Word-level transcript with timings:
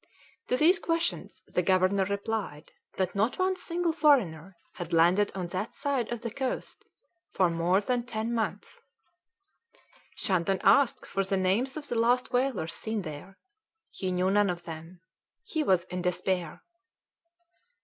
To 0.47 0.57
these 0.57 0.79
questions 0.79 1.43
the 1.45 1.61
governor 1.61 2.05
replied 2.05 2.71
that 2.93 3.13
not 3.13 3.37
one 3.37 3.55
single 3.55 3.93
foreigner 3.93 4.57
had 4.73 4.93
landed 4.93 5.31
on 5.35 5.45
that 5.49 5.75
side 5.75 6.11
of 6.11 6.21
the 6.21 6.31
coast 6.31 6.83
for 7.29 7.51
more 7.51 7.81
than 7.81 8.01
ten 8.07 8.33
months. 8.33 8.81
Shandon 10.15 10.59
asked 10.63 11.05
for 11.05 11.23
the 11.23 11.37
names 11.37 11.77
of 11.77 11.87
the 11.87 11.99
last 11.99 12.33
whalers 12.33 12.73
seen 12.73 13.03
there; 13.03 13.37
he 13.91 14.11
knew 14.11 14.31
none 14.31 14.49
of 14.49 14.63
them. 14.63 15.01
He 15.43 15.61
was 15.63 15.83
in 15.83 16.01
despair. 16.01 16.63